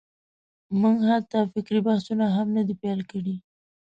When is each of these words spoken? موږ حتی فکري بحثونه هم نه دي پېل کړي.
موږ 0.81 0.97
حتی 1.11 1.39
فکري 1.53 1.79
بحثونه 1.87 2.25
هم 2.35 2.47
نه 2.57 2.61
دي 2.67 2.75
پېل 2.81 2.99
کړي. 3.11 3.35